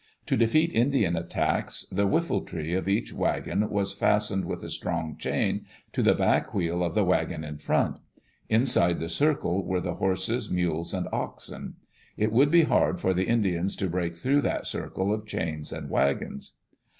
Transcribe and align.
To 0.25 0.35
defeat 0.35 0.73
Indian 0.73 1.15
attacks 1.15 1.85
the 1.91 2.07
whiffletree 2.07 2.75
of 2.75 2.89
each 2.89 3.13
wagon 3.13 3.69
was 3.69 3.93
fastened 3.93 4.45
with 4.45 4.63
a 4.63 4.69
strong 4.69 5.15
chain 5.15 5.67
to 5.93 6.01
the 6.01 6.15
back 6.15 6.55
wheel 6.55 6.81
of 6.83 6.95
die 6.95 7.03
wagon 7.03 7.43
In 7.43 7.59
front 7.59 7.99
Inside 8.49 8.99
the 8.99 9.09
circle 9.09 9.63
were 9.63 9.79
the 9.79 9.93
horses, 9.93 10.49
mules, 10.49 10.91
and 10.91 11.07
oxen. 11.13 11.75
It 12.17 12.31
would 12.31 12.49
be 12.49 12.63
hard 12.63 12.99
for 12.99 13.13
die 13.13 13.21
Indians 13.21 13.75
to 13.75 13.87
break 13.91 14.15
through 14.15 14.41
that 14.41 14.65
circle 14.65 15.13
of 15.13 15.27
chains 15.27 15.71
and 15.71 15.87
wagons. 15.87 16.53